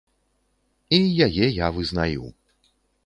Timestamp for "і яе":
0.97-1.45